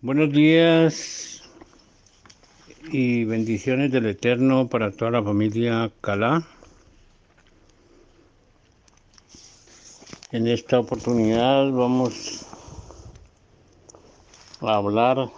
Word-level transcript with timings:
Buenos 0.00 0.30
días 0.32 1.42
y 2.92 3.24
bendiciones 3.24 3.90
del 3.90 4.06
Eterno 4.06 4.68
para 4.68 4.92
toda 4.92 5.10
la 5.10 5.24
familia 5.24 5.90
Calá. 6.00 6.46
En 10.30 10.46
esta 10.46 10.78
oportunidad 10.78 11.72
vamos 11.72 12.46
a 14.60 14.76
hablar. 14.76 15.30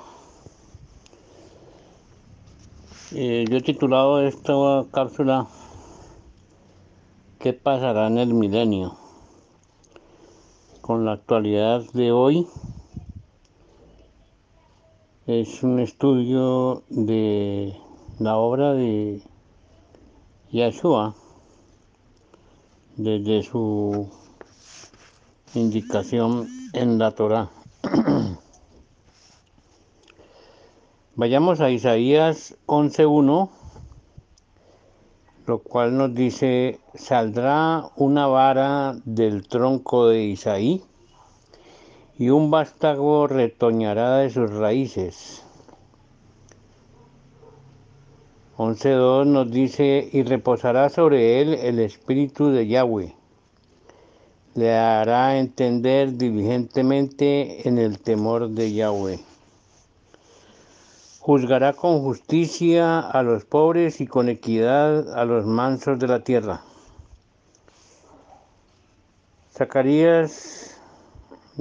Eh, 3.12 3.46
yo 3.48 3.56
he 3.56 3.62
titulado 3.62 4.20
esta 4.20 4.52
cápsula 4.92 5.48
¿Qué 7.38 7.54
pasará 7.54 8.08
en 8.08 8.18
el 8.18 8.34
milenio? 8.34 8.98
Con 10.82 11.06
la 11.06 11.12
actualidad 11.12 11.82
de 11.94 12.12
hoy 12.12 12.46
es 15.30 15.62
un 15.62 15.78
estudio 15.78 16.82
de 16.88 17.76
la 18.18 18.36
obra 18.36 18.72
de 18.72 19.22
Yahshua 20.50 21.14
desde 22.96 23.44
su 23.44 24.08
indicación 25.54 26.48
en 26.72 26.98
la 26.98 27.12
Torah. 27.12 27.48
Vayamos 31.14 31.60
a 31.60 31.70
Isaías 31.70 32.56
11.1, 32.66 33.50
lo 35.46 35.58
cual 35.60 35.96
nos 35.96 36.12
dice, 36.12 36.80
saldrá 36.94 37.84
una 37.94 38.26
vara 38.26 38.96
del 39.04 39.46
tronco 39.46 40.08
de 40.08 40.24
Isaí 40.24 40.82
y 42.20 42.28
un 42.28 42.50
vástago 42.50 43.26
retoñará 43.28 44.18
de 44.18 44.28
sus 44.28 44.50
raíces. 44.50 45.42
11.2 48.58 49.24
nos 49.24 49.50
dice, 49.50 50.06
y 50.12 50.22
reposará 50.22 50.90
sobre 50.90 51.40
él 51.40 51.54
el 51.54 51.78
espíritu 51.78 52.50
de 52.50 52.66
Yahweh. 52.66 53.14
Le 54.54 54.76
hará 54.76 55.38
entender 55.38 56.18
diligentemente 56.18 57.66
en 57.66 57.78
el 57.78 57.98
temor 57.98 58.50
de 58.50 58.70
Yahweh. 58.70 59.18
Juzgará 61.20 61.72
con 61.72 62.02
justicia 62.02 63.00
a 63.00 63.22
los 63.22 63.46
pobres 63.46 64.02
y 64.02 64.06
con 64.06 64.28
equidad 64.28 65.18
a 65.18 65.24
los 65.24 65.46
mansos 65.46 65.98
de 65.98 66.06
la 66.06 66.22
tierra. 66.22 66.60
Zacarías 69.54 70.69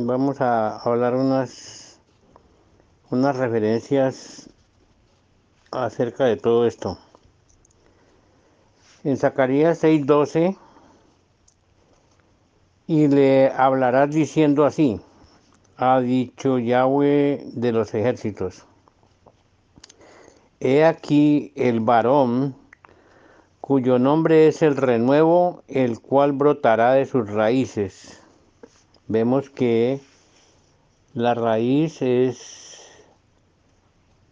vamos 0.05 0.39
a 0.41 0.77
hablar 0.77 1.15
unas, 1.15 1.99
unas 3.09 3.35
referencias 3.35 4.49
acerca 5.71 6.25
de 6.25 6.37
todo 6.37 6.65
esto. 6.65 6.97
En 9.03 9.17
Zacarías 9.17 9.83
6:12, 9.83 10.57
y 12.87 13.07
le 13.07 13.51
hablarás 13.51 14.09
diciendo 14.11 14.65
así, 14.65 15.01
ha 15.77 15.99
dicho 15.99 16.59
Yahweh 16.59 17.43
de 17.53 17.71
los 17.71 17.93
ejércitos. 17.93 18.65
He 20.59 20.83
aquí 20.83 21.53
el 21.55 21.79
varón 21.79 22.55
cuyo 23.61 23.99
nombre 23.99 24.47
es 24.47 24.61
el 24.61 24.75
renuevo, 24.75 25.63
el 25.67 25.99
cual 26.01 26.33
brotará 26.33 26.93
de 26.93 27.05
sus 27.05 27.29
raíces 27.29 28.18
vemos 29.09 29.49
que 29.49 29.99
la 31.15 31.33
raíz 31.33 32.03
es 32.03 32.87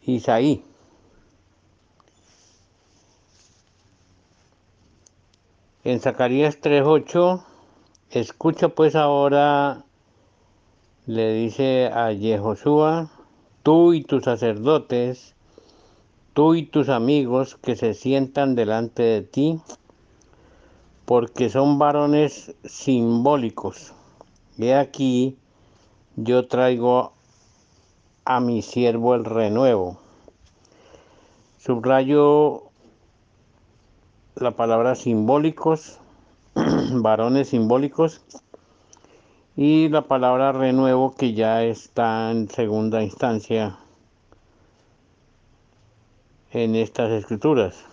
Isaí. 0.03 0.63
En 5.83 5.99
Zacarías 5.99 6.61
3.8, 6.61 7.43
escucha 8.11 8.69
pues 8.69 8.95
ahora, 8.95 9.83
le 11.07 11.33
dice 11.33 11.87
a 11.87 12.13
Jehoshua, 12.13 13.09
tú 13.63 13.93
y 13.93 14.03
tus 14.03 14.25
sacerdotes, 14.25 15.33
tú 16.33 16.53
y 16.53 16.67
tus 16.67 16.89
amigos 16.89 17.55
que 17.55 17.75
se 17.75 17.95
sientan 17.95 18.53
delante 18.53 19.01
de 19.01 19.21
ti, 19.23 19.59
porque 21.05 21.49
son 21.49 21.79
varones 21.79 22.53
simbólicos 22.63 23.96
He 24.59 24.73
aquí, 24.73 25.37
yo 26.15 26.47
traigo 26.47 27.13
a 28.25 28.39
mi 28.39 28.63
siervo 28.63 29.13
el 29.13 29.23
renuevo. 29.23 29.99
Subrayo 31.59 32.63
la 34.35 34.51
palabra 34.51 34.95
simbólicos, 34.95 35.99
varones 36.55 37.49
simbólicos, 37.49 38.23
y 39.55 39.89
la 39.89 40.03
palabra 40.03 40.51
renuevo 40.53 41.13
que 41.13 41.33
ya 41.33 41.63
está 41.63 42.31
en 42.31 42.49
segunda 42.49 43.03
instancia 43.03 43.77
en 46.51 46.75
estas 46.75 47.11
escrituras. 47.11 47.85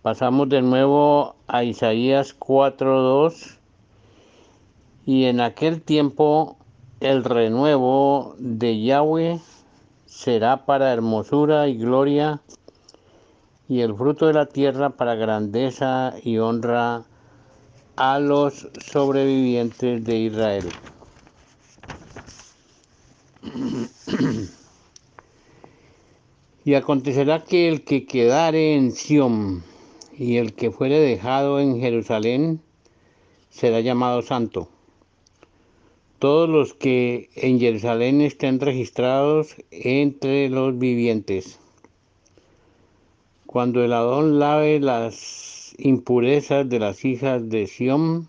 Pasamos 0.00 0.48
de 0.48 0.62
nuevo 0.62 1.34
a 1.48 1.64
Isaías 1.64 2.34
4.2 2.38 3.58
y 5.06 5.26
en 5.26 5.40
aquel 5.40 5.80
tiempo 5.82 6.58
el 6.98 7.22
renuevo 7.22 8.34
de 8.38 8.82
Yahweh 8.82 9.40
será 10.04 10.66
para 10.66 10.92
hermosura 10.92 11.68
y 11.68 11.76
gloria, 11.76 12.42
y 13.68 13.80
el 13.80 13.94
fruto 13.94 14.26
de 14.26 14.32
la 14.32 14.46
tierra 14.46 14.90
para 14.90 15.14
grandeza 15.14 16.14
y 16.22 16.38
honra 16.38 17.04
a 17.94 18.18
los 18.18 18.68
sobrevivientes 18.84 20.04
de 20.04 20.16
Israel. 20.18 20.68
Y 26.64 26.74
acontecerá 26.74 27.44
que 27.44 27.68
el 27.68 27.84
que 27.84 28.06
quedare 28.06 28.74
en 28.74 28.90
Sión 28.90 29.62
y 30.18 30.38
el 30.38 30.52
que 30.54 30.72
fuere 30.72 30.98
dejado 30.98 31.60
en 31.60 31.78
Jerusalén 31.78 32.60
será 33.50 33.78
llamado 33.78 34.20
santo 34.22 34.68
todos 36.18 36.48
los 36.48 36.72
que 36.72 37.28
en 37.36 37.60
Jerusalén 37.60 38.20
estén 38.20 38.58
registrados 38.60 39.54
entre 39.70 40.48
los 40.48 40.78
vivientes. 40.78 41.58
Cuando 43.44 43.84
el 43.84 43.92
Adón 43.92 44.38
lave 44.38 44.80
las 44.80 45.74
impurezas 45.78 46.68
de 46.68 46.78
las 46.78 47.04
hijas 47.04 47.48
de 47.48 47.66
Sión 47.66 48.28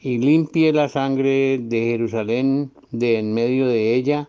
y 0.00 0.18
limpie 0.18 0.72
la 0.72 0.88
sangre 0.88 1.58
de 1.58 1.80
Jerusalén 1.82 2.72
de 2.90 3.18
en 3.18 3.32
medio 3.32 3.68
de 3.68 3.94
ella, 3.94 4.28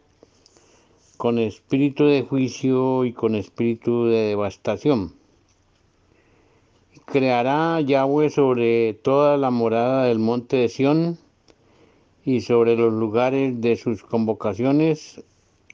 con 1.18 1.40
espíritu 1.40 2.06
de 2.06 2.22
juicio 2.22 3.06
y 3.06 3.14
con 3.14 3.34
espíritu 3.34 4.06
de 4.06 4.28
devastación. 4.28 5.14
Creará 7.06 7.82
Yahweh 7.82 8.30
sobre 8.30 8.94
toda 8.94 9.38
la 9.38 9.50
morada 9.50 10.06
del 10.06 10.20
monte 10.20 10.58
de 10.58 10.70
Sión, 10.70 11.18
y 12.26 12.42
sobre 12.42 12.76
los 12.76 12.94
lugares 12.94 13.60
de 13.60 13.76
sus 13.76 14.04
convocaciones 14.04 15.22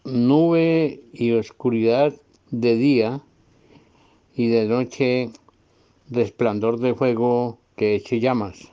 nube 0.04 1.02
y 1.14 1.32
oscuridad 1.32 2.14
de 2.52 2.76
día 2.76 3.22
y 4.36 4.48
de 4.48 4.66
noche 4.66 5.32
resplandor 6.10 6.80
de 6.80 6.96
fuego 6.96 7.60
que 7.76 7.96
eche 7.96 8.20
llamas. 8.20 8.72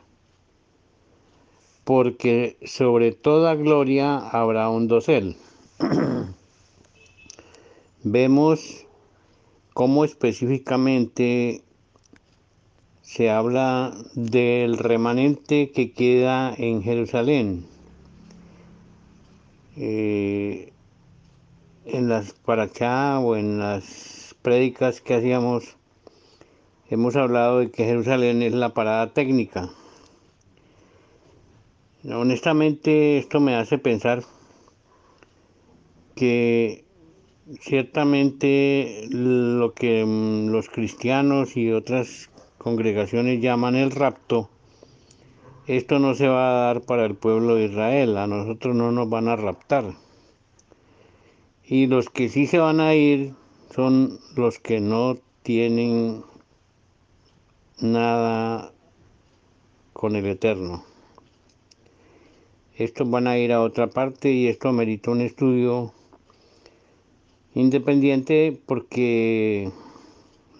Porque 1.84 2.56
sobre 2.64 3.12
toda 3.12 3.54
gloria 3.54 4.18
habrá 4.18 4.70
un 4.70 4.88
dosel. 4.88 5.36
Vemos 8.02 8.86
cómo 9.74 10.04
específicamente 10.04 11.62
se 13.02 13.30
habla 13.30 13.96
del 14.14 14.78
remanente 14.78 15.70
que 15.70 15.92
queda 15.92 16.54
en 16.56 16.82
Jerusalén. 16.82 17.75
Eh, 19.76 20.72
en 21.84 22.08
las 22.08 22.32
para 22.32 22.64
acá 22.64 23.18
o 23.20 23.36
en 23.36 23.58
las 23.58 24.34
prédicas 24.42 25.00
que 25.00 25.14
hacíamos, 25.14 25.76
hemos 26.88 27.14
hablado 27.16 27.58
de 27.58 27.70
que 27.70 27.84
Jerusalén 27.84 28.42
es 28.42 28.54
la 28.54 28.74
parada 28.74 29.12
técnica. 29.12 29.70
Honestamente, 32.04 33.18
esto 33.18 33.40
me 33.40 33.54
hace 33.56 33.78
pensar 33.78 34.22
que 36.14 36.84
ciertamente 37.60 39.06
lo 39.10 39.74
que 39.74 40.04
mm, 40.04 40.48
los 40.48 40.68
cristianos 40.68 41.56
y 41.56 41.70
otras 41.70 42.30
congregaciones 42.58 43.40
llaman 43.40 43.76
el 43.76 43.90
rapto, 43.90 44.48
esto 45.66 45.98
no 45.98 46.14
se 46.14 46.28
va 46.28 46.48
a 46.48 46.66
dar 46.66 46.82
para 46.82 47.04
el 47.04 47.16
pueblo 47.16 47.56
de 47.56 47.64
Israel, 47.64 48.16
a 48.18 48.26
nosotros 48.26 48.74
no 48.76 48.92
nos 48.92 49.08
van 49.08 49.28
a 49.28 49.36
raptar. 49.36 49.94
Y 51.64 51.86
los 51.86 52.08
que 52.08 52.28
sí 52.28 52.46
se 52.46 52.58
van 52.58 52.80
a 52.80 52.94
ir 52.94 53.34
son 53.74 54.20
los 54.36 54.60
que 54.60 54.80
no 54.80 55.18
tienen 55.42 56.22
nada 57.80 58.72
con 59.92 60.14
el 60.14 60.26
Eterno. 60.26 60.84
Estos 62.76 63.10
van 63.10 63.26
a 63.26 63.38
ir 63.38 63.52
a 63.52 63.62
otra 63.62 63.88
parte 63.88 64.30
y 64.30 64.46
esto 64.46 64.68
amerita 64.68 65.10
un 65.10 65.22
estudio 65.22 65.92
independiente 67.54 68.56
porque 68.66 69.72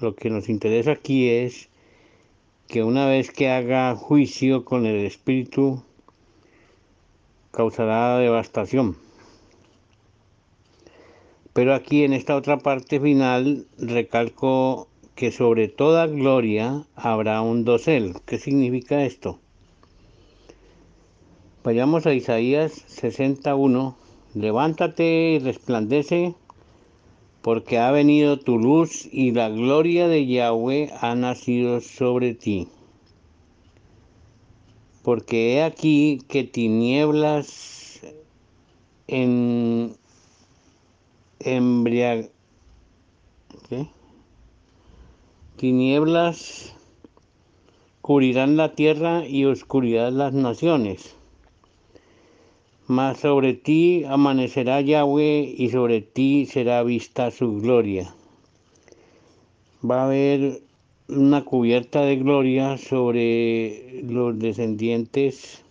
lo 0.01 0.17
que 0.17 0.31
nos 0.31 0.49
interesa 0.49 0.93
aquí 0.93 1.29
es 1.29 1.69
que 2.69 2.83
una 2.83 3.07
vez 3.07 3.31
que 3.31 3.51
haga 3.51 3.95
juicio 3.95 4.65
con 4.65 4.87
el 4.87 5.05
espíritu 5.05 5.83
causará 7.51 8.19
devastación. 8.19 8.97
Pero 11.53 11.75
aquí 11.75 12.05
en 12.05 12.13
esta 12.13 12.37
otra 12.37 12.59
parte 12.59 13.01
final 13.01 13.67
recalco 13.79 14.89
que 15.15 15.33
sobre 15.33 15.69
toda 15.69 16.07
gloria 16.07 16.85
habrá 16.95 17.41
un 17.41 17.65
dosel. 17.65 18.17
¿Qué 18.27 18.39
significa 18.39 19.05
esto? 19.05 19.39
Vayamos 21.65 22.07
a 22.07 22.13
Isaías 22.13 22.73
61. 22.87 23.97
Levántate 24.35 25.33
y 25.33 25.39
resplandece, 25.39 26.35
porque 27.47 27.79
ha 27.79 27.93
venido 27.93 28.41
tu 28.41 28.59
luz 28.59 29.09
y 29.13 29.31
la 29.31 29.49
gloria 29.49 30.09
de 30.09 30.27
Yahweh 30.27 30.91
ha 31.01 31.15
nacido 31.15 31.81
sobre 31.81 32.35
ti. 32.35 32.67
Porque 35.05 35.55
he 35.55 35.63
aquí 35.63 36.19
que 36.27 36.43
tinieblas 36.43 38.01
en. 39.07 39.95
Tinieblas 45.57 46.75
cubrirán 48.01 48.57
la 48.57 48.75
tierra 48.75 49.25
y 49.25 49.45
oscuridad 49.45 50.11
las 50.11 50.33
naciones. 50.33 51.15
Mas 52.89 53.19
sobre 53.19 53.55
ti 53.55 54.05
amanecerá 54.05 54.81
Yahweh 54.81 55.55
y 55.59 55.71
sobre 55.71 56.03
ti 56.03 56.47
será 56.47 56.83
vista 56.83 57.31
su 57.31 57.61
gloria. 57.61 58.15
Va 59.83 60.03
a 60.03 60.07
haber 60.07 60.63
una 61.09 61.45
cubierta 61.45 62.03
de 62.03 62.17
gloria 62.17 62.79
sobre 62.79 64.03
los 64.03 64.39
descendientes, 64.39 65.65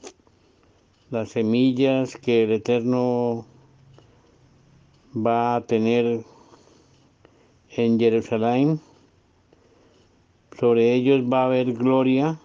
las 1.10 1.30
semillas 1.30 2.16
que 2.18 2.44
el 2.44 2.52
Eterno 2.52 3.46
va 5.16 5.56
a 5.56 5.62
tener 5.62 6.24
en 7.78 8.00
Jerusalén 8.00 8.82
sobre 10.60 10.94
ellos 10.94 11.22
va 11.32 11.44
a 11.44 11.46
haber 11.48 11.74
gloria 11.74 12.40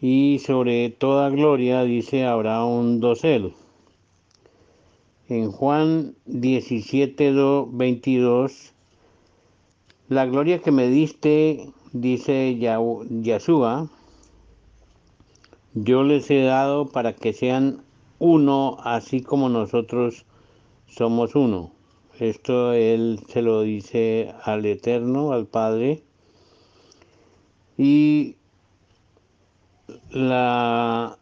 y 0.00 0.38
sobre 0.44 0.90
toda 0.90 1.30
gloria 1.30 1.82
dice 1.82 2.24
habrá 2.24 2.64
un 2.64 3.00
dosel. 3.00 3.54
En 5.28 5.50
Juan 5.50 6.14
17, 6.26 7.34
22, 7.70 8.72
la 10.08 10.26
gloria 10.26 10.60
que 10.60 10.70
me 10.70 10.88
diste, 10.88 11.68
dice 11.92 12.56
Yahshua, 12.58 13.90
yo 15.74 16.02
les 16.02 16.30
he 16.30 16.42
dado 16.42 16.86
para 16.86 17.12
que 17.12 17.32
sean 17.32 17.82
uno, 18.18 18.78
así 18.84 19.20
como 19.20 19.48
nosotros 19.48 20.24
somos 20.86 21.34
uno. 21.34 21.72
Esto 22.18 22.72
él 22.72 23.20
se 23.28 23.42
lo 23.42 23.62
dice 23.62 24.32
al 24.42 24.64
Eterno, 24.64 25.32
al 25.32 25.46
Padre, 25.46 26.02
y 27.76 28.37
la 30.10 31.18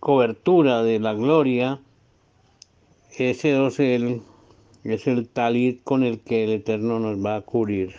cobertura 0.00 0.82
de 0.82 0.98
la 0.98 1.14
gloria, 1.14 1.80
ese 3.16 3.52
dosel 3.52 4.22
es 4.82 5.06
el 5.06 5.28
talit 5.28 5.82
con 5.82 6.02
el 6.02 6.20
que 6.20 6.44
el 6.44 6.50
Eterno 6.50 6.98
nos 6.98 7.24
va 7.24 7.36
a 7.36 7.40
cubrir 7.40 7.94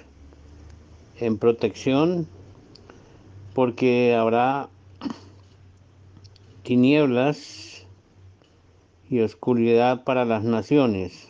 en 1.19 1.38
protección, 1.38 2.27
porque 3.53 4.13
habrá 4.13 4.69
tinieblas 6.63 7.86
y 9.09 9.21
oscuridad 9.21 10.03
para 10.03 10.25
las 10.25 10.44
naciones. 10.44 11.30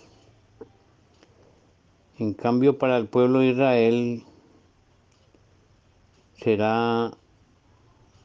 En 2.17 2.33
cambio, 2.33 2.77
para 2.77 2.97
el 2.97 3.07
pueblo 3.07 3.39
de 3.39 3.47
Israel 3.50 4.23
será 6.38 7.12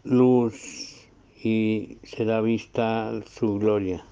luz 0.05 1.09
y 1.43 1.99
será 2.03 2.41
vista 2.41 3.13
su 3.39 3.59
gloria. 3.59 4.05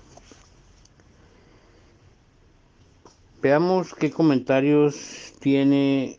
Veamos 3.40 3.94
qué 3.94 4.10
comentarios 4.10 5.32
tiene 5.40 6.18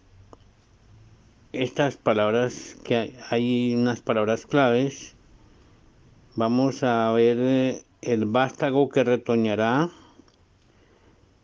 estas 1.51 1.97
palabras, 1.97 2.77
que 2.83 3.15
hay 3.29 3.75
unas 3.75 4.01
palabras 4.01 4.45
claves. 4.45 5.15
Vamos 6.35 6.83
a 6.83 7.11
ver 7.11 7.83
el 8.01 8.25
vástago 8.25 8.87
que 8.89 9.03
retoñará, 9.03 9.89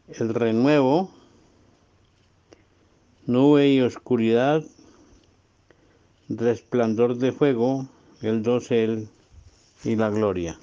el 0.07 0.33
renuevo, 0.33 1.11
nube 3.25 3.69
y 3.69 3.81
oscuridad, 3.81 4.63
resplandor 6.29 7.17
de 7.17 7.31
fuego, 7.31 7.89
el 8.27 8.43
dosel 8.43 9.07
y 9.83 9.95
la 9.95 10.09
gloria. 10.09 10.57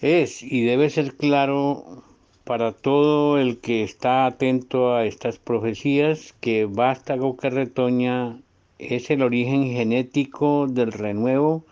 Es 0.00 0.42
y 0.42 0.62
debe 0.64 0.90
ser 0.90 1.14
claro 1.14 2.02
para 2.44 2.72
todo 2.72 3.38
el 3.38 3.58
que 3.58 3.82
está 3.82 4.26
atento 4.26 4.94
a 4.94 5.04
estas 5.04 5.38
profecías 5.38 6.34
que 6.40 6.66
Vástago 6.66 7.36
que 7.36 8.36
es 8.78 9.10
el 9.10 9.22
origen 9.22 9.72
genético 9.72 10.66
del 10.68 10.92
renuevo 10.92 11.64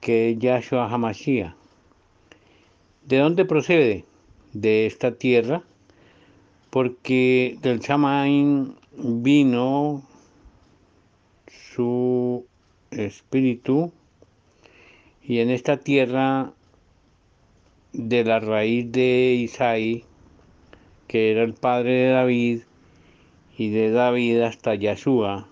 que 0.00 0.30
es 0.30 0.38
Yahshua 0.38 0.92
Hamashiach. 0.92 1.54
¿De 3.06 3.18
dónde 3.18 3.44
procede? 3.44 4.04
De 4.52 4.86
esta 4.86 5.12
tierra, 5.12 5.62
porque 6.70 7.58
del 7.60 7.80
Shamain 7.80 8.76
vino 8.96 10.02
su 11.74 12.46
espíritu 12.90 13.92
y 15.22 15.38
en 15.38 15.50
esta 15.50 15.78
tierra 15.78 16.52
de 17.92 18.24
la 18.24 18.40
raíz 18.40 18.90
de 18.92 19.34
Isaí, 19.38 20.04
que 21.08 21.30
era 21.30 21.42
el 21.42 21.54
padre 21.54 21.92
de 21.92 22.08
David, 22.10 22.60
y 23.56 23.70
de 23.70 23.90
David 23.90 24.40
hasta 24.40 24.74
Yahshua. 24.74 25.46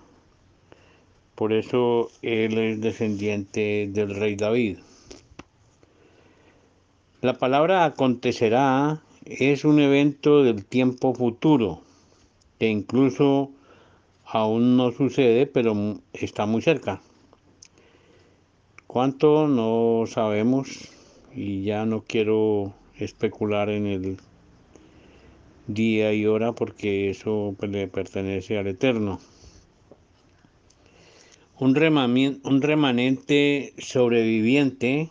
Por 1.35 1.53
eso 1.53 2.11
él 2.21 2.59
es 2.59 2.81
descendiente 2.81 3.89
del 3.91 4.15
rey 4.15 4.37
David. 4.37 4.79
La 7.21 7.35
palabra 7.35 7.85
acontecerá 7.85 9.03
es 9.25 9.65
un 9.65 9.81
evento 9.81 10.43
del 10.43 10.65
tiempo 10.65 11.15
futuro 11.15 11.81
que 12.59 12.69
incluso 12.69 13.51
aún 14.33 14.79
no 14.79 14.93
sucede, 14.93 15.47
pero 15.47 16.01
está 16.15 16.47
muy 16.47 16.63
cerca. 16.63 17.03
¿Cuánto? 18.87 19.47
No 19.47 20.05
sabemos 20.07 20.89
y 21.35 21.65
ya 21.65 21.85
no 21.85 22.03
quiero 22.03 22.73
especular 22.97 23.69
en 23.69 23.87
el 23.87 24.17
día 25.67 26.15
y 26.15 26.25
hora 26.25 26.53
porque 26.53 27.11
eso 27.11 27.55
pues, 27.59 27.71
le 27.71 27.89
pertenece 27.89 28.57
al 28.57 28.69
Eterno. 28.69 29.21
Un, 31.59 31.77
un 32.43 32.63
remanente 32.63 33.75
sobreviviente 33.77 35.11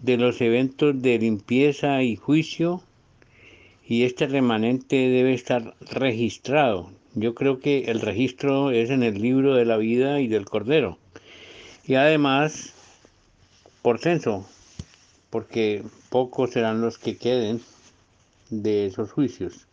de 0.00 0.16
los 0.16 0.40
eventos 0.40 1.00
de 1.00 1.18
limpieza 1.18 2.02
y 2.02 2.16
juicio 2.16 2.82
y 3.86 4.04
este 4.04 4.26
remanente 4.26 4.96
debe 4.96 5.34
estar 5.34 5.76
registrado. 5.80 6.90
Yo 7.14 7.34
creo 7.34 7.60
que 7.60 7.90
el 7.90 8.00
registro 8.00 8.70
es 8.70 8.88
en 8.88 9.02
el 9.02 9.20
libro 9.20 9.54
de 9.54 9.66
la 9.66 9.76
vida 9.76 10.20
y 10.20 10.28
del 10.28 10.46
Cordero. 10.46 10.98
Y 11.84 11.96
además, 11.96 12.72
por 13.82 13.98
censo, 13.98 14.46
porque 15.28 15.82
pocos 16.08 16.52
serán 16.52 16.80
los 16.80 16.96
que 16.96 17.18
queden 17.18 17.60
de 18.48 18.86
esos 18.86 19.12
juicios. 19.12 19.66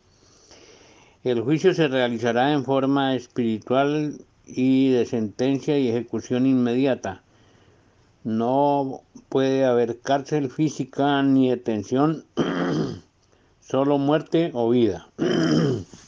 El 1.24 1.42
juicio 1.42 1.74
se 1.74 1.88
realizará 1.88 2.52
en 2.52 2.66
forma 2.66 3.16
espiritual 3.16 4.20
y 4.46 4.90
de 4.90 5.06
sentencia 5.06 5.80
y 5.80 5.88
ejecución 5.88 6.46
inmediata. 6.46 7.24
No 8.26 9.02
puede 9.30 9.64
haber 9.64 10.00
cárcel 10.00 10.50
física 10.50 11.24
ni 11.24 11.50
detención, 11.50 12.26
solo 13.62 13.98
muerte 13.98 14.52
o 14.54 14.70
vida. 14.70 15.08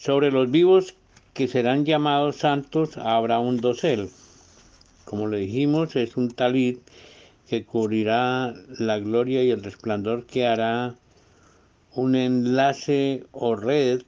Sobre 0.00 0.30
los 0.32 0.50
vivos 0.50 0.94
que 1.34 1.46
serán 1.46 1.84
llamados 1.84 2.36
santos 2.36 2.96
habrá 2.96 3.38
un 3.38 3.58
dosel. 3.60 4.08
Como 5.04 5.26
le 5.28 5.36
dijimos, 5.36 5.94
es 5.94 6.16
un 6.16 6.30
talit 6.30 6.80
que 7.46 7.66
cubrirá 7.66 8.54
la 8.78 8.98
gloria 8.98 9.44
y 9.44 9.50
el 9.50 9.62
resplandor 9.62 10.24
que 10.24 10.46
hará 10.46 10.94
un 11.94 12.14
enlace 12.14 13.24
o 13.32 13.54
red 13.56 14.00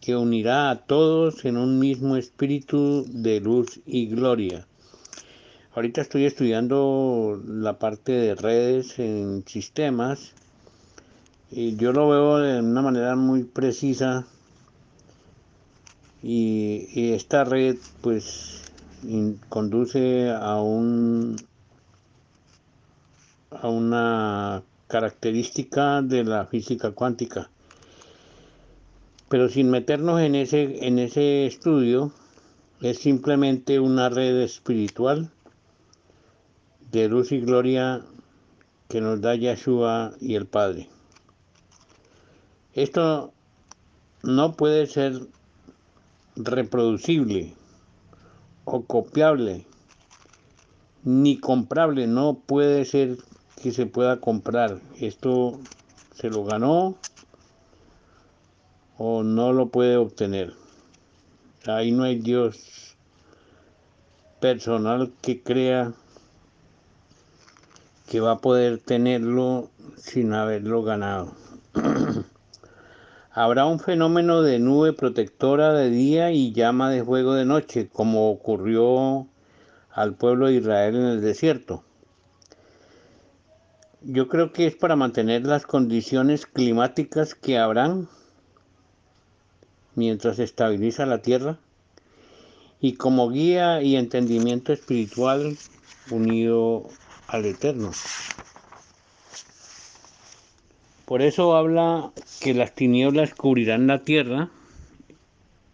que 0.00 0.14
unirá 0.14 0.70
a 0.70 0.78
todos 0.78 1.44
en 1.46 1.56
un 1.56 1.80
mismo 1.80 2.16
espíritu 2.16 3.04
de 3.08 3.40
luz 3.40 3.80
y 3.84 4.06
gloria. 4.06 4.68
Ahorita 5.74 6.00
estoy 6.00 6.26
estudiando 6.26 7.42
la 7.44 7.76
parte 7.80 8.12
de 8.12 8.36
redes 8.36 9.00
en 9.00 9.42
sistemas 9.48 10.30
y 11.50 11.74
yo 11.74 11.92
lo 11.92 12.08
veo 12.08 12.38
de 12.38 12.60
una 12.60 12.82
manera 12.82 13.16
muy 13.16 13.42
precisa 13.42 14.28
y, 16.22 17.12
esta 17.12 17.44
red 17.44 17.76
pues 18.00 18.62
conduce 19.48 20.30
a 20.30 20.60
un 20.60 21.36
a 23.50 23.68
una 23.68 24.62
característica 24.86 26.02
de 26.02 26.24
la 26.24 26.46
física 26.46 26.92
cuántica 26.92 27.50
pero 29.28 29.48
sin 29.48 29.70
meternos 29.70 30.20
en 30.20 30.36
ese 30.36 30.86
en 30.86 30.98
ese 30.98 31.46
estudio 31.46 32.12
es 32.80 32.98
simplemente 32.98 33.80
una 33.80 34.08
red 34.08 34.40
espiritual 34.40 35.30
de 36.92 37.08
luz 37.08 37.32
y 37.32 37.40
gloria 37.40 38.02
que 38.88 39.00
nos 39.00 39.22
da 39.22 39.34
Yeshua 39.34 40.12
y 40.20 40.34
el 40.34 40.46
Padre. 40.46 40.90
Esto 42.74 43.32
no 44.22 44.52
puede 44.52 44.86
ser 44.86 45.22
reproducible 46.36 47.54
o 48.64 48.82
copiable 48.82 49.66
ni 51.04 51.38
comprable, 51.38 52.06
no 52.06 52.34
puede 52.34 52.84
ser 52.84 53.18
que 53.60 53.72
se 53.72 53.86
pueda 53.86 54.20
comprar. 54.20 54.80
Esto 54.98 55.58
se 56.14 56.30
lo 56.30 56.44
ganó 56.44 56.96
o 58.98 59.22
no 59.22 59.52
lo 59.52 59.68
puede 59.68 59.96
obtener. 59.96 60.54
Ahí 61.66 61.92
no 61.92 62.04
hay 62.04 62.18
Dios 62.18 62.96
personal 64.40 65.12
que 65.22 65.42
crea 65.42 65.92
que 68.08 68.20
va 68.20 68.32
a 68.32 68.38
poder 68.38 68.78
tenerlo 68.78 69.70
sin 69.96 70.34
haberlo 70.34 70.82
ganado. 70.82 71.32
Habrá 73.34 73.64
un 73.64 73.80
fenómeno 73.80 74.42
de 74.42 74.58
nube 74.58 74.92
protectora 74.92 75.72
de 75.72 75.88
día 75.88 76.32
y 76.32 76.52
llama 76.52 76.90
de 76.90 77.02
fuego 77.02 77.32
de 77.32 77.46
noche, 77.46 77.88
como 77.90 78.30
ocurrió 78.30 79.26
al 79.90 80.14
pueblo 80.14 80.48
de 80.48 80.56
Israel 80.56 80.96
en 80.96 81.04
el 81.04 81.22
desierto. 81.22 81.82
Yo 84.02 84.28
creo 84.28 84.52
que 84.52 84.66
es 84.66 84.76
para 84.76 84.96
mantener 84.96 85.46
las 85.46 85.64
condiciones 85.64 86.44
climáticas 86.44 87.34
que 87.34 87.56
habrán 87.56 88.06
mientras 89.94 90.36
se 90.36 90.44
estabiliza 90.44 91.06
la 91.06 91.22
tierra 91.22 91.56
y 92.82 92.96
como 92.96 93.30
guía 93.30 93.80
y 93.80 93.96
entendimiento 93.96 94.74
espiritual 94.74 95.56
unido 96.10 96.86
al 97.28 97.46
Eterno. 97.46 97.92
Por 101.04 101.22
eso 101.22 101.56
habla 101.56 102.12
que 102.40 102.54
las 102.54 102.74
tinieblas 102.74 103.34
cubrirán 103.34 103.86
la 103.86 104.02
tierra 104.02 104.50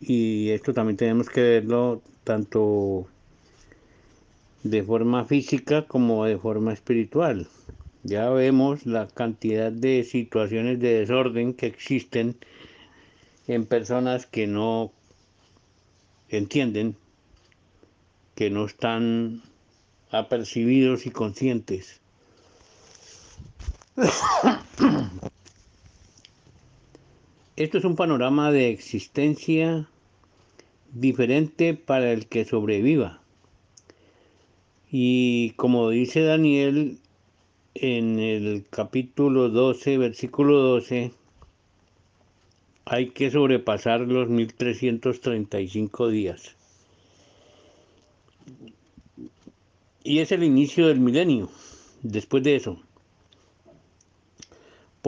y 0.00 0.50
esto 0.50 0.72
también 0.72 0.96
tenemos 0.96 1.28
que 1.28 1.40
verlo 1.40 2.02
tanto 2.24 3.06
de 4.62 4.82
forma 4.82 5.24
física 5.24 5.86
como 5.86 6.24
de 6.24 6.38
forma 6.38 6.72
espiritual. 6.72 7.48
Ya 8.04 8.30
vemos 8.30 8.86
la 8.86 9.08
cantidad 9.08 9.72
de 9.72 10.04
situaciones 10.04 10.80
de 10.80 11.00
desorden 11.00 11.52
que 11.52 11.66
existen 11.66 12.36
en 13.48 13.66
personas 13.66 14.26
que 14.26 14.46
no 14.46 14.92
entienden, 16.28 16.96
que 18.34 18.50
no 18.50 18.66
están 18.66 19.42
apercibidos 20.10 21.06
y 21.06 21.10
conscientes. 21.10 22.00
Esto 27.58 27.78
es 27.78 27.84
un 27.84 27.96
panorama 27.96 28.52
de 28.52 28.70
existencia 28.70 29.88
diferente 30.92 31.74
para 31.74 32.12
el 32.12 32.28
que 32.28 32.44
sobreviva. 32.44 33.20
Y 34.92 35.54
como 35.56 35.90
dice 35.90 36.22
Daniel 36.22 36.98
en 37.74 38.20
el 38.20 38.64
capítulo 38.70 39.48
12, 39.48 39.98
versículo 39.98 40.60
12, 40.60 41.10
hay 42.84 43.10
que 43.10 43.28
sobrepasar 43.32 44.02
los 44.02 44.28
1335 44.28 46.10
días. 46.10 46.54
Y 50.04 50.20
es 50.20 50.30
el 50.30 50.44
inicio 50.44 50.86
del 50.86 51.00
milenio. 51.00 51.50
Después 52.02 52.44
de 52.44 52.54
eso, 52.54 52.80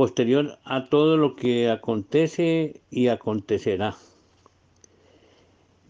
posterior 0.01 0.59
a 0.65 0.89
todo 0.89 1.19
lo 1.19 1.37
que 1.37 1.69
acontece 1.69 2.81
y 2.91 3.09
acontecerá. 3.09 3.99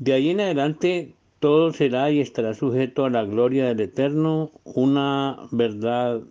De 0.01 0.13
ahí 0.15 0.31
en 0.31 0.41
adelante 0.41 1.15
todo 1.39 1.73
será 1.73 2.11
y 2.11 2.19
estará 2.19 2.55
sujeto 2.55 3.05
a 3.05 3.11
la 3.11 3.23
gloria 3.23 3.67
del 3.67 3.79
Eterno, 3.79 4.51
una 4.65 5.39
verdad 5.53 6.23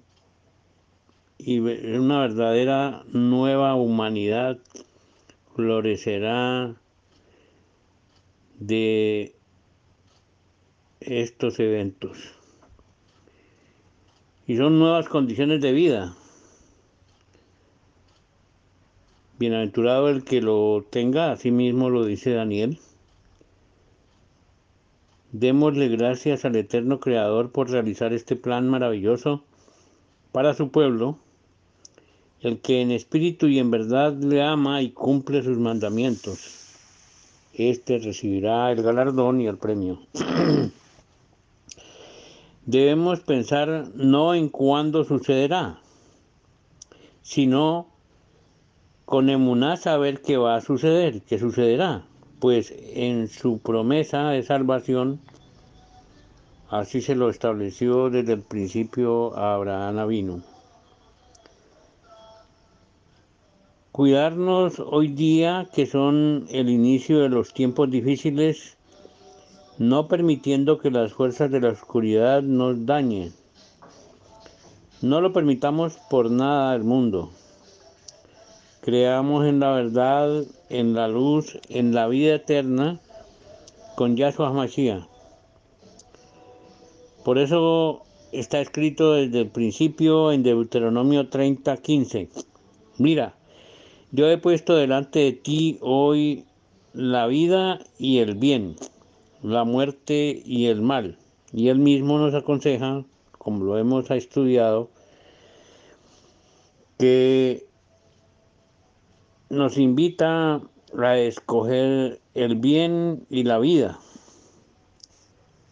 y 1.37 1.59
una 1.59 2.19
verdadera 2.19 3.05
nueva 3.13 3.75
humanidad 3.75 4.57
florecerá 5.55 6.75
de 8.59 9.35
estos 10.99 11.61
eventos. 11.61 12.17
Y 14.47 14.57
son 14.57 14.79
nuevas 14.79 15.07
condiciones 15.07 15.61
de 15.61 15.71
vida, 15.71 16.17
Bienaventurado 19.39 20.09
el 20.09 20.25
que 20.25 20.41
lo 20.41 20.85
tenga, 20.89 21.31
así 21.31 21.49
mismo 21.49 21.89
lo 21.89 22.03
dice 22.03 22.31
Daniel. 22.31 22.77
Démosle 25.31 25.87
gracias 25.87 26.43
al 26.43 26.57
eterno 26.57 26.99
Creador 26.99 27.49
por 27.49 27.69
realizar 27.69 28.11
este 28.11 28.35
plan 28.35 28.67
maravilloso 28.67 29.41
para 30.33 30.53
su 30.55 30.71
pueblo, 30.71 31.19
el 32.41 32.59
que 32.59 32.81
en 32.81 32.91
espíritu 32.91 33.47
y 33.47 33.59
en 33.59 33.71
verdad 33.71 34.13
le 34.13 34.41
ama 34.41 34.81
y 34.81 34.91
cumple 34.91 35.41
sus 35.41 35.57
mandamientos. 35.57 36.75
Este 37.53 37.97
recibirá 37.99 38.69
el 38.73 38.83
galardón 38.83 39.39
y 39.39 39.47
el 39.47 39.57
premio. 39.57 39.99
Debemos 42.65 43.21
pensar 43.21 43.87
no 43.95 44.33
en 44.33 44.49
cuándo 44.49 45.05
sucederá, 45.05 45.79
sino 47.21 47.88
con 49.09 49.27
emuná 49.27 49.75
saber 49.75 50.21
qué 50.21 50.37
va 50.37 50.55
a 50.55 50.61
suceder, 50.61 51.23
qué 51.23 51.39
sucederá, 51.39 52.03
pues 52.39 52.71
en 52.93 53.27
su 53.27 53.57
promesa 53.57 54.29
de 54.29 54.43
salvación, 54.43 55.19
así 56.69 57.01
se 57.01 57.15
lo 57.15 57.31
estableció 57.31 58.11
desde 58.11 58.33
el 58.33 58.43
principio 58.43 59.35
a 59.35 59.55
Abraham 59.55 59.97
Avino. 59.97 60.43
Cuidarnos 63.91 64.79
hoy 64.79 65.07
día, 65.07 65.67
que 65.73 65.87
son 65.87 66.45
el 66.51 66.69
inicio 66.69 67.17
de 67.17 67.29
los 67.29 67.51
tiempos 67.51 67.89
difíciles, 67.89 68.77
no 69.79 70.07
permitiendo 70.07 70.77
que 70.77 70.91
las 70.91 71.13
fuerzas 71.13 71.49
de 71.49 71.61
la 71.61 71.69
oscuridad 71.69 72.43
nos 72.43 72.85
dañen. 72.85 73.33
No 75.01 75.19
lo 75.19 75.33
permitamos 75.33 75.97
por 76.11 76.29
nada 76.29 76.73
del 76.73 76.83
mundo. 76.83 77.31
Creamos 78.89 79.45
en 79.45 79.59
la 79.59 79.69
verdad, 79.69 80.45
en 80.71 80.95
la 80.95 81.07
luz, 81.07 81.59
en 81.69 81.93
la 81.93 82.07
vida 82.07 82.33
eterna 82.33 82.99
con 83.95 84.17
Yahshua 84.17 84.51
Mashiach. 84.51 85.03
Por 87.23 87.37
eso 87.37 88.01
está 88.31 88.59
escrito 88.61 89.13
desde 89.13 89.41
el 89.41 89.49
principio 89.49 90.31
en 90.31 90.41
Deuteronomio 90.41 91.29
30, 91.29 91.77
15. 91.77 92.29
Mira, 92.97 93.35
yo 94.11 94.27
he 94.27 94.39
puesto 94.39 94.75
delante 94.75 95.19
de 95.19 95.33
ti 95.33 95.77
hoy 95.81 96.45
la 96.93 97.27
vida 97.27 97.81
y 97.99 98.17
el 98.17 98.33
bien, 98.33 98.75
la 99.43 99.65
muerte 99.65 100.41
y 100.43 100.65
el 100.65 100.81
mal. 100.81 101.15
Y 101.53 101.67
él 101.67 101.77
mismo 101.77 102.17
nos 102.17 102.33
aconseja, 102.33 103.05
como 103.37 103.65
lo 103.65 103.77
hemos 103.77 104.09
estudiado, 104.09 104.89
que 106.97 107.68
nos 109.49 109.77
invita 109.77 110.61
a 110.97 111.17
escoger 111.17 112.19
el 112.35 112.55
bien 112.55 113.25
y 113.29 113.43
la 113.43 113.59
vida. 113.59 113.99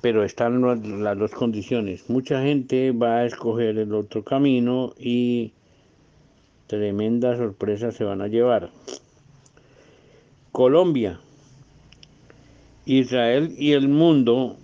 Pero 0.01 0.23
están 0.23 0.61
las 1.03 1.17
dos 1.17 1.31
condiciones. 1.31 2.09
Mucha 2.09 2.41
gente 2.41 2.91
va 2.91 3.17
a 3.17 3.25
escoger 3.25 3.77
el 3.77 3.93
otro 3.93 4.23
camino 4.23 4.93
y 4.97 5.53
tremendas 6.67 7.37
sorpresas 7.37 7.95
se 7.95 8.03
van 8.03 8.21
a 8.21 8.27
llevar. 8.27 8.69
Colombia, 10.51 11.19
Israel 12.85 13.53
y 13.57 13.73
el 13.73 13.89
mundo 13.89 14.57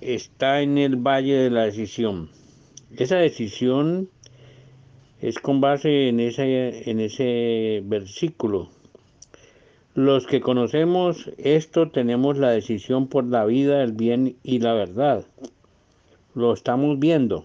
está 0.00 0.62
en 0.62 0.78
el 0.78 0.96
valle 0.96 1.34
de 1.34 1.50
la 1.50 1.64
decisión. 1.64 2.30
Esa 2.96 3.16
decisión 3.16 4.08
es 5.20 5.38
con 5.38 5.60
base 5.60 6.08
en 6.08 6.20
ese, 6.20 6.90
en 6.90 7.00
ese 7.00 7.82
versículo. 7.84 8.68
Los 9.94 10.26
que 10.26 10.40
conocemos 10.40 11.30
esto 11.36 11.90
tenemos 11.90 12.38
la 12.38 12.50
decisión 12.50 13.08
por 13.08 13.24
la 13.24 13.44
vida, 13.44 13.82
el 13.82 13.92
bien 13.92 14.36
y 14.42 14.60
la 14.60 14.72
verdad. 14.72 15.24
Lo 16.34 16.54
estamos 16.54 16.98
viendo 16.98 17.44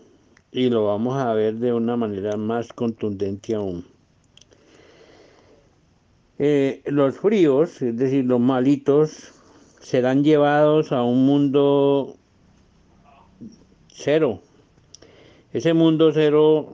y 0.51 0.69
lo 0.69 0.85
vamos 0.85 1.17
a 1.17 1.33
ver 1.33 1.55
de 1.55 1.73
una 1.73 1.97
manera 1.97 2.37
más 2.37 2.71
contundente 2.71 3.55
aún. 3.55 3.85
Eh, 6.37 6.81
los 6.85 7.17
fríos, 7.17 7.81
es 7.81 7.97
decir, 7.97 8.25
los 8.25 8.39
malitos, 8.39 9.33
serán 9.81 10.23
llevados 10.23 10.91
a 10.91 11.03
un 11.03 11.25
mundo 11.25 12.15
cero. 13.87 14.39
Ese 15.51 15.73
mundo 15.73 16.11
cero 16.13 16.73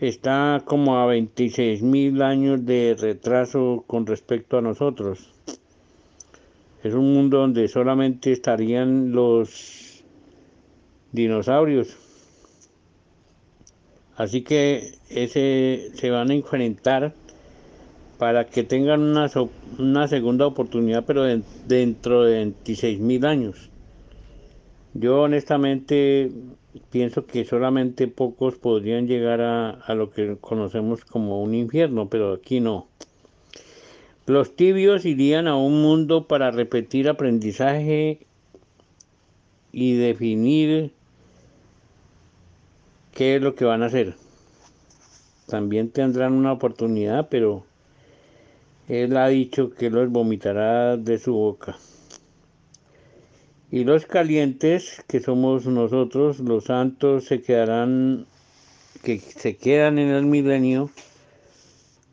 está 0.00 0.62
como 0.64 0.98
a 0.98 1.06
26 1.06 1.82
mil 1.82 2.22
años 2.22 2.64
de 2.64 2.96
retraso 2.98 3.84
con 3.86 4.06
respecto 4.06 4.56
a 4.56 4.62
nosotros. 4.62 5.30
Es 6.82 6.94
un 6.94 7.12
mundo 7.12 7.38
donde 7.38 7.68
solamente 7.68 8.32
estarían 8.32 9.12
los 9.12 10.02
dinosaurios. 11.12 11.96
Así 14.16 14.42
que 14.42 14.94
ese 15.10 15.90
se 15.94 16.10
van 16.10 16.30
a 16.30 16.34
enfrentar 16.34 17.12
para 18.18 18.46
que 18.46 18.64
tengan 18.64 19.00
una, 19.02 19.30
una 19.78 20.08
segunda 20.08 20.46
oportunidad, 20.46 21.04
pero 21.06 21.24
dentro 21.66 22.24
de 22.24 22.36
26 22.36 23.00
mil 23.00 23.24
años. 23.26 23.69
Yo 24.94 25.22
honestamente 25.22 26.32
pienso 26.90 27.24
que 27.26 27.44
solamente 27.44 28.08
pocos 28.08 28.56
podrían 28.56 29.06
llegar 29.06 29.40
a, 29.40 29.94
lo 29.94 30.10
que 30.10 30.36
conocemos 30.40 31.04
como 31.04 31.42
un 31.42 31.54
infierno, 31.54 32.08
pero 32.08 32.32
aquí 32.32 32.60
no. 32.60 32.88
Los 34.26 34.56
tibios 34.56 35.04
irían 35.04 35.46
a 35.46 35.56
un 35.56 35.80
mundo 35.80 36.26
para 36.26 36.50
repetir 36.50 37.08
aprendizaje 37.08 38.26
y 39.72 39.94
definir 39.94 40.92
qué 43.12 43.36
es 43.36 43.42
lo 43.42 43.54
que 43.54 43.64
van 43.64 43.82
a 43.82 43.86
hacer. 43.86 44.14
También 45.46 45.90
tendrán 45.90 46.32
una 46.32 46.52
oportunidad, 46.52 47.28
pero 47.28 47.64
él 48.88 49.16
ha 49.16 49.28
dicho 49.28 49.70
que 49.70 49.90
los 49.90 50.10
vomitará 50.10 50.96
de 50.96 51.18
su 51.18 51.32
boca. 51.32 51.76
Y 53.72 53.84
los 53.84 54.04
calientes, 54.04 55.04
que 55.06 55.20
somos 55.20 55.66
nosotros, 55.66 56.40
los 56.40 56.64
santos, 56.64 57.26
se 57.26 57.40
quedarán, 57.40 58.26
que 59.04 59.20
se 59.20 59.56
quedan 59.56 59.98
en 59.98 60.08
el 60.08 60.26
milenio 60.26 60.90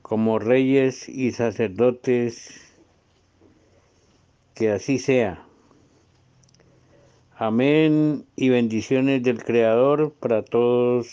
como 0.03 0.37
reyes 0.37 1.09
y 1.09 1.31
sacerdotes, 1.31 2.51
que 4.53 4.69
así 4.69 4.99
sea. 4.99 5.43
Amén 7.35 8.25
y 8.35 8.49
bendiciones 8.49 9.23
del 9.23 9.43
Creador 9.43 10.13
para 10.13 10.43
todos 10.43 11.07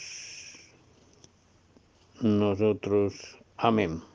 nosotros. 2.21 3.38
Amén. 3.57 4.13